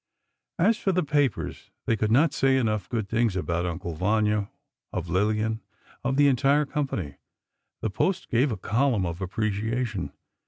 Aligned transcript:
As 0.57 0.77
for 0.79 0.91
the 0.91 1.03
papers, 1.03 1.69
they 1.85 1.95
could 1.95 2.09
not 2.11 2.33
say 2.33 2.57
enough 2.57 2.89
good 2.89 3.07
things 3.07 3.35
of 3.35 3.47
"Uncle 3.51 3.93
Vanya," 3.93 4.49
of 4.91 5.09
Lillian, 5.09 5.61
of 6.03 6.15
the 6.17 6.27
entire 6.27 6.65
company. 6.65 7.17
The 7.81 7.91
Post 7.91 8.27
gave 8.27 8.51
a 8.51 8.57
column 8.57 9.05
of 9.05 9.21
appreciation. 9.21 10.11